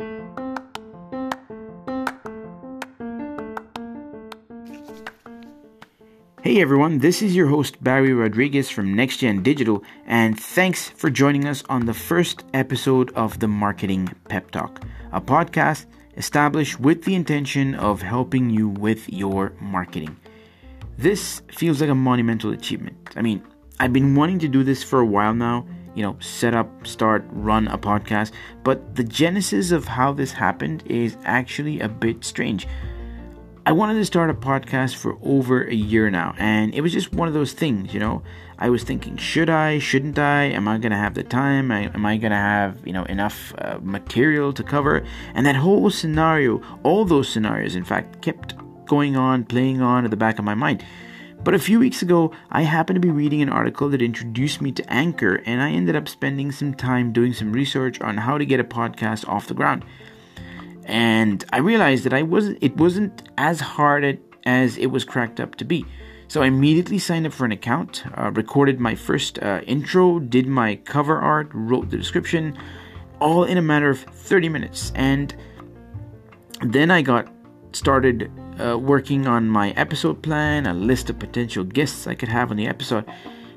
[0.00, 0.06] Hey
[6.60, 11.64] everyone, this is your host Barry Rodriguez from NextGen Digital, and thanks for joining us
[11.68, 15.86] on the first episode of the Marketing Pep Talk, a podcast
[16.16, 20.16] established with the intention of helping you with your marketing.
[20.96, 22.96] This feels like a monumental achievement.
[23.16, 23.42] I mean,
[23.80, 25.66] I've been wanting to do this for a while now,
[25.98, 28.30] you know, set up, start, run a podcast,
[28.62, 32.68] but the genesis of how this happened is actually a bit strange.
[33.66, 37.12] I wanted to start a podcast for over a year now, and it was just
[37.12, 38.22] one of those things, you know.
[38.60, 40.44] I was thinking, should I, shouldn't I?
[40.44, 41.72] Am I gonna have the time?
[41.72, 45.04] Am I gonna have, you know, enough uh, material to cover?
[45.34, 48.54] And that whole scenario, all those scenarios, in fact, kept
[48.86, 50.84] going on, playing on at the back of my mind.
[51.44, 54.72] But a few weeks ago, I happened to be reading an article that introduced me
[54.72, 58.44] to Anchor, and I ended up spending some time doing some research on how to
[58.44, 59.84] get a podcast off the ground
[60.88, 65.54] and I realized that I wasn't it wasn't as hard as it was cracked up
[65.56, 65.84] to be.
[66.28, 70.46] So I immediately signed up for an account, uh, recorded my first uh, intro, did
[70.46, 72.58] my cover art, wrote the description,
[73.18, 74.92] all in a matter of 30 minutes.
[74.94, 75.34] And
[76.62, 77.32] then I got
[77.72, 82.50] started uh, working on my episode plan, a list of potential guests I could have
[82.50, 83.04] on the episode.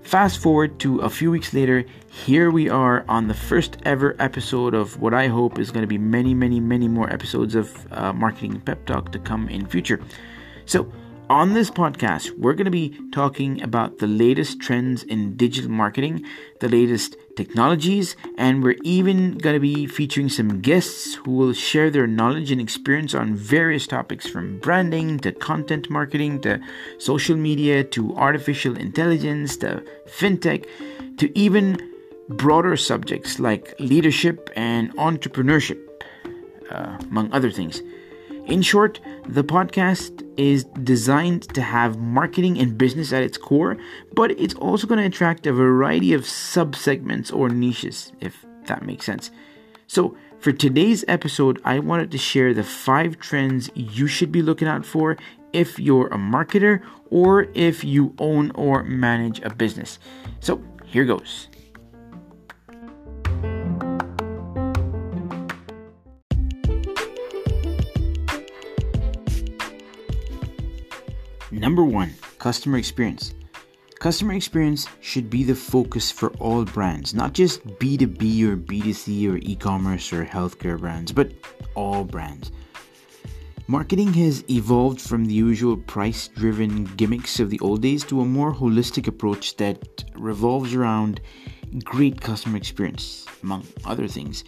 [0.04, 4.74] Fast forward to a few weeks later, here we are on the first ever episode
[4.74, 8.12] of what I hope is going to be many, many, many more episodes of uh,
[8.12, 10.02] Marketing Pep Talk to come in future.
[10.66, 10.92] So,
[11.32, 16.26] on this podcast, we're going to be talking about the latest trends in digital marketing,
[16.60, 21.90] the latest technologies, and we're even going to be featuring some guests who will share
[21.90, 26.60] their knowledge and experience on various topics from branding to content marketing to
[26.98, 30.68] social media to artificial intelligence to fintech
[31.16, 31.78] to even
[32.28, 35.80] broader subjects like leadership and entrepreneurship,
[36.70, 37.82] uh, among other things.
[38.46, 43.78] In short, the podcast is designed to have marketing and business at its core,
[44.14, 49.06] but it's also going to attract a variety of subsegments or niches, if that makes
[49.06, 49.32] sense.
[49.88, 54.68] So, for today's episode, I wanted to share the five trends you should be looking
[54.68, 55.18] out for
[55.54, 60.00] if you're a marketer or if you own or manage a business.
[60.40, 61.48] So, here goes.
[71.52, 73.34] Number one, customer experience.
[74.00, 79.38] Customer experience should be the focus for all brands, not just B2B or B2C or
[79.38, 81.34] e commerce or healthcare brands, but
[81.76, 82.54] all brands.
[83.68, 88.26] Marketing has evolved from the usual price driven gimmicks of the old days to a
[88.26, 91.20] more holistic approach that revolves around
[91.84, 94.46] great customer experience, among other things.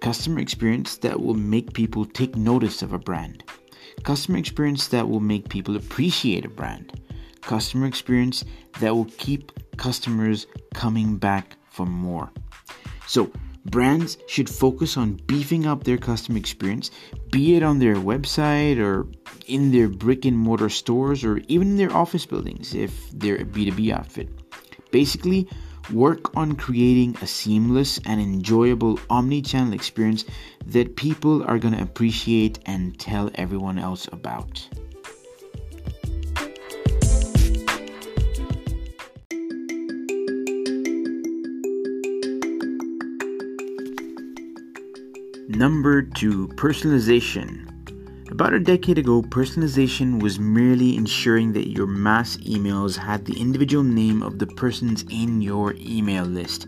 [0.00, 3.42] Customer experience that will make people take notice of a brand
[4.02, 7.00] Customer experience that will make people appreciate a brand.
[7.42, 8.44] Customer experience
[8.80, 12.30] that will keep customers coming back for more.
[13.06, 13.30] So,
[13.66, 16.90] brands should focus on beefing up their customer experience,
[17.30, 19.06] be it on their website or
[19.46, 23.44] in their brick and mortar stores or even in their office buildings if they're a
[23.44, 24.28] B2B outfit.
[24.90, 25.48] Basically,
[25.90, 30.24] work on creating a seamless and enjoyable omni channel experience
[30.66, 34.68] that people are going to appreciate and tell everyone else about.
[45.48, 47.75] Number two, personalization.
[48.36, 53.82] About a decade ago, personalization was merely ensuring that your mass emails had the individual
[53.82, 56.66] name of the persons in your email list.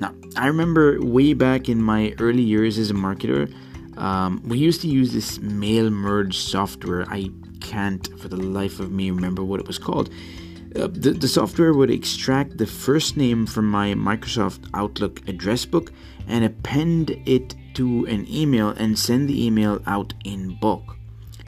[0.00, 3.48] Now, I remember way back in my early years as a marketer,
[3.96, 7.06] um, we used to use this mail merge software.
[7.08, 7.30] I
[7.60, 10.10] can't for the life of me remember what it was called.
[10.74, 15.92] Uh, the, the software would extract the first name from my Microsoft Outlook address book
[16.26, 20.96] and append it to an email and send the email out in bulk.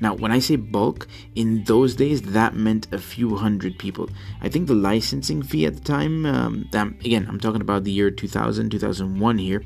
[0.00, 4.09] Now, when I say bulk, in those days that meant a few hundred people.
[4.41, 8.11] I think the licensing fee at the time, um, again, I'm talking about the year
[8.12, 9.62] 2000, 2001 here,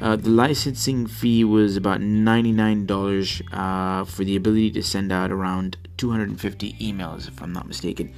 [0.00, 5.76] uh, the licensing fee was about $99 uh, for the ability to send out around
[5.98, 8.12] 250 emails, if I'm not mistaken.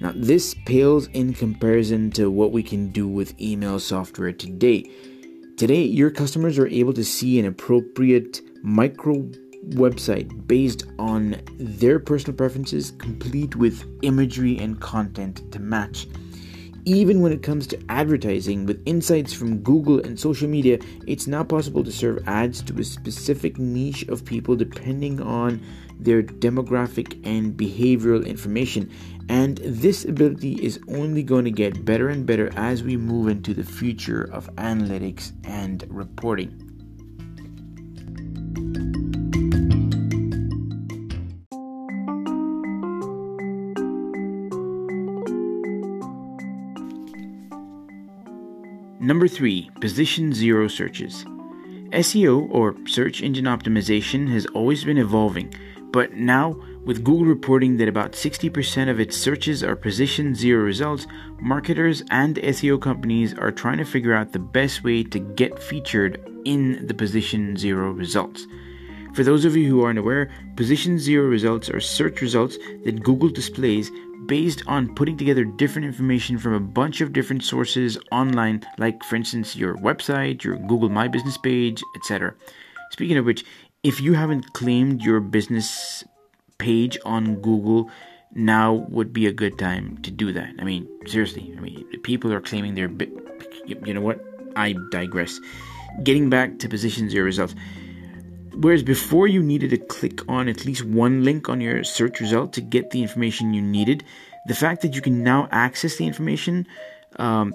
[0.00, 4.90] Now, this pales in comparison to what we can do with email software today.
[5.60, 9.16] Today, your customers are able to see an appropriate micro
[9.72, 16.08] website based on their personal preferences, complete with imagery and content to match.
[16.86, 21.44] Even when it comes to advertising, with insights from Google and social media, it's now
[21.44, 25.60] possible to serve ads to a specific niche of people depending on
[25.98, 28.90] their demographic and behavioral information.
[29.28, 33.52] And this ability is only going to get better and better as we move into
[33.52, 36.66] the future of analytics and reporting.
[49.10, 51.24] Number three, position zero searches.
[51.90, 55.52] SEO or search engine optimization has always been evolving,
[55.90, 56.54] but now
[56.84, 61.08] with Google reporting that about 60% of its searches are position zero results,
[61.40, 66.24] marketers and SEO companies are trying to figure out the best way to get featured
[66.44, 68.46] in the position zero results.
[69.14, 73.28] For those of you who aren't aware, position zero results are search results that Google
[73.28, 73.90] displays
[74.26, 79.16] based on putting together different information from a bunch of different sources online, like, for
[79.16, 82.34] instance, your website, your Google My Business page, etc.
[82.92, 83.44] Speaking of which,
[83.82, 86.04] if you haven't claimed your business
[86.58, 87.90] page on Google,
[88.32, 90.50] now would be a good time to do that.
[90.58, 92.90] I mean, seriously, I mean, people are claiming their.
[93.66, 94.20] You know what?
[94.54, 95.40] I digress.
[96.04, 97.54] Getting back to position zero results.
[98.54, 102.52] Whereas before you needed to click on at least one link on your search result
[102.54, 104.04] to get the information you needed,
[104.46, 106.66] the fact that you can now access the information,
[107.16, 107.54] um,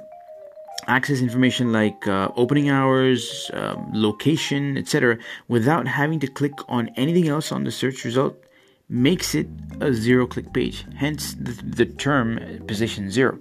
[0.88, 7.28] access information like uh, opening hours, um, location, etc., without having to click on anything
[7.28, 8.36] else on the search result,
[8.88, 9.48] makes it
[9.82, 10.86] a zero click page.
[10.96, 13.40] Hence the, the term position zero.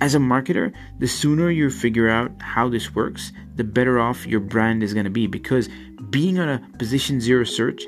[0.00, 4.40] As a marketer, the sooner you figure out how this works, the better off your
[4.40, 5.68] brand is going to be because
[6.10, 7.84] being on a position zero search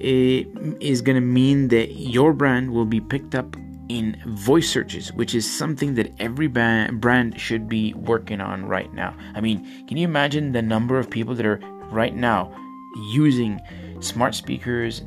[0.00, 3.56] is going to mean that your brand will be picked up
[3.90, 9.14] in voice searches, which is something that every brand should be working on right now.
[9.34, 11.60] I mean, can you imagine the number of people that are
[11.90, 12.54] right now
[13.10, 13.60] using
[13.98, 15.02] smart speakers,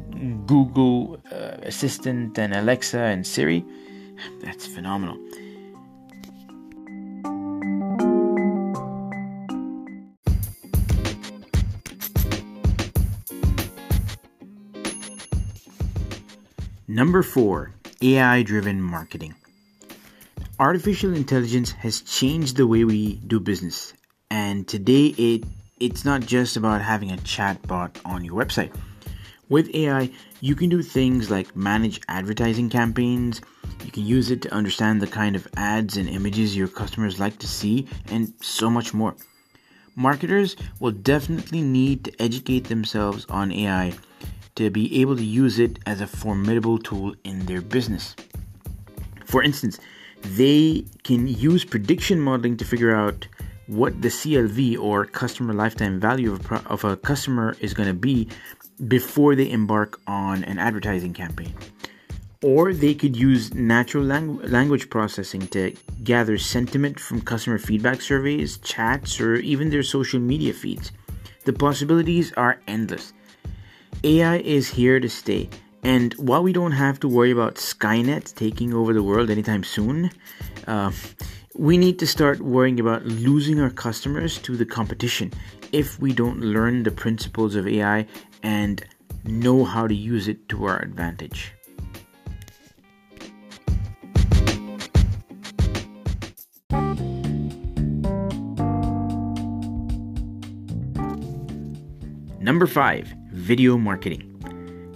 [0.46, 3.66] Google uh, Assistant, and Alexa and Siri?
[4.42, 5.18] That's phenomenal.
[16.94, 17.72] Number four,
[18.04, 19.34] AI driven marketing.
[20.60, 23.96] Artificial intelligence has changed the way we do business,
[24.30, 25.44] and today it
[25.80, 28.72] it's not just about having a chatbot on your website.
[29.50, 33.42] With AI, you can do things like manage advertising campaigns,
[33.84, 37.40] you can use it to understand the kind of ads and images your customers like
[37.40, 39.16] to see, and so much more.
[39.96, 43.94] Marketers will definitely need to educate themselves on AI
[44.56, 48.16] to be able to use it as a formidable tool in their business.
[49.26, 49.80] For instance,
[50.22, 53.28] they can use prediction modeling to figure out
[53.68, 57.88] what the CLV or customer lifetime value of a, pro- of a customer is going
[57.88, 58.28] to be
[58.88, 61.54] before they embark on an advertising campaign.
[62.44, 65.74] Or they could use natural lang- language processing to
[66.04, 70.92] gather sentiment from customer feedback surveys, chats, or even their social media feeds.
[71.46, 73.14] The possibilities are endless.
[74.06, 75.50] AI is here to stay.
[75.82, 80.12] And while we don't have to worry about Skynet taking over the world anytime soon,
[80.68, 80.92] uh,
[81.56, 85.32] we need to start worrying about losing our customers to the competition
[85.72, 88.06] if we don't learn the principles of AI
[88.42, 88.86] and
[89.24, 91.54] know how to use it to our advantage.
[102.42, 104.30] Number five, video marketing.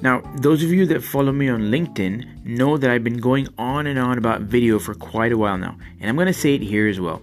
[0.02, 3.88] Now, those of you that follow me on LinkedIn know that I've been going on
[3.88, 6.62] and on about video for quite a while now, and I'm going to say it
[6.62, 7.22] here as well.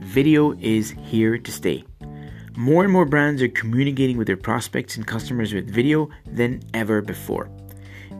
[0.00, 1.84] Video is here to stay.
[2.54, 7.00] More and more brands are communicating with their prospects and customers with video than ever
[7.00, 7.48] before.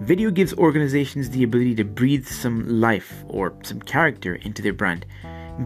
[0.01, 5.05] Video gives organizations the ability to breathe some life or some character into their brand.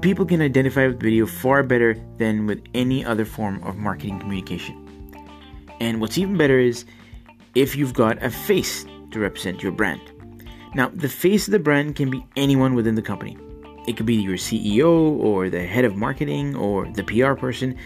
[0.01, 4.82] People can identify with video far better than with any other form of marketing communication.
[5.83, 6.85] And what's even better is
[7.57, 10.01] if you've got a face to represent your brand.
[10.77, 13.37] Now, the face of the brand can be anyone within the company.
[13.89, 17.77] It could be your CEO or the head of marketing or the PR person,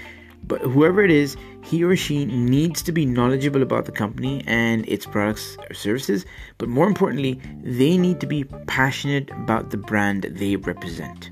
[0.46, 4.86] but whoever it is, he or she needs to be knowledgeable about the company and
[4.86, 6.26] its products or services,
[6.58, 11.30] but more importantly, they need to be passionate about the brand they represent.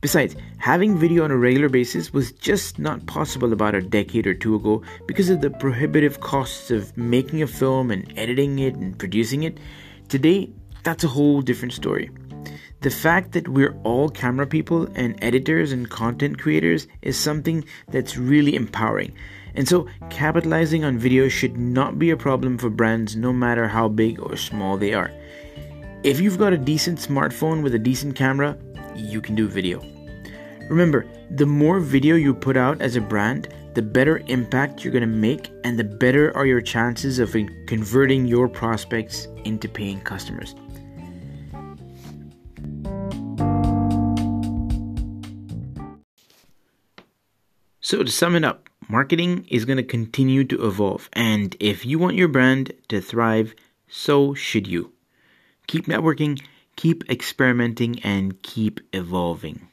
[0.00, 4.32] Besides, having video on a regular basis was just not possible about a decade or
[4.32, 8.98] two ago because of the prohibitive costs of making a film and editing it and
[8.98, 9.58] producing it.
[10.08, 10.48] Today,
[10.84, 12.10] that's a whole different story.
[12.80, 18.16] The fact that we're all camera people and editors and content creators is something that's
[18.16, 19.12] really empowering.
[19.54, 23.88] And so, capitalizing on video should not be a problem for brands no matter how
[23.88, 25.10] big or small they are.
[26.02, 28.56] If you've got a decent smartphone with a decent camera,
[29.00, 29.82] you can do video.
[30.68, 35.00] Remember, the more video you put out as a brand, the better impact you're going
[35.00, 40.54] to make, and the better are your chances of converting your prospects into paying customers.
[47.80, 51.98] So, to sum it up, marketing is going to continue to evolve, and if you
[51.98, 53.54] want your brand to thrive,
[53.88, 54.92] so should you.
[55.66, 56.40] Keep networking,
[56.80, 59.68] keep experimenting, and keep evolving.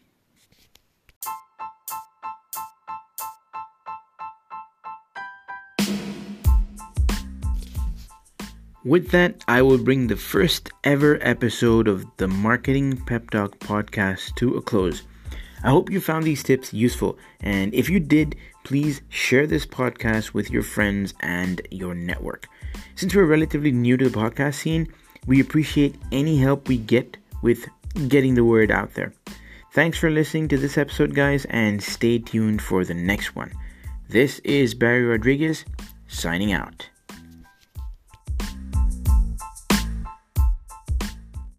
[8.83, 14.35] With that, I will bring the first ever episode of the Marketing Pep Talk podcast
[14.35, 15.03] to a close.
[15.63, 18.35] I hope you found these tips useful, and if you did,
[18.65, 22.49] please share this podcast with your friends and your network.
[22.95, 24.91] Since we're relatively new to the podcast scene,
[25.27, 27.67] we appreciate any help we get with
[28.07, 29.13] getting the word out there.
[29.73, 33.51] Thanks for listening to this episode, guys, and stay tuned for the next one.
[34.09, 35.65] This is Barry Rodriguez
[36.07, 36.89] signing out.